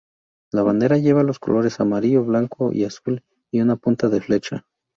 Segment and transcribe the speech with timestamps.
[0.51, 4.65] La bandera lleva los colores amarillo, blanco y azul y una punta de flecha.